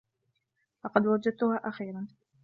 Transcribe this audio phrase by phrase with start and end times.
[0.85, 2.07] لقد وجدتها أخيرا.